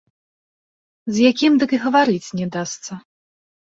З 1.13 1.23
якім 1.31 1.53
дык 1.67 1.71
і 1.79 1.83
гаварыць 1.87 2.35
не 2.43 2.53
дасца. 2.61 3.03